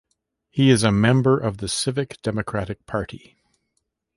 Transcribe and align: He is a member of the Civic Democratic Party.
He 0.49 0.71
is 0.71 0.81
a 0.81 0.91
member 0.91 1.37
of 1.37 1.57
the 1.57 1.67
Civic 1.67 2.19
Democratic 2.23 2.87
Party. 2.87 3.37